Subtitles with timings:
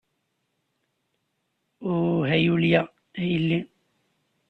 [1.91, 3.59] Uh, a Julia, a yelli!